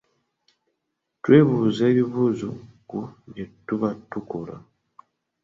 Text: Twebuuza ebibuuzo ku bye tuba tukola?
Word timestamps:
Twebuuza 1.23 1.81
ebibuuzo 1.91 2.49
ku 2.89 2.99
bye 3.29 3.45
tuba 3.65 3.89
tukola? 4.09 4.55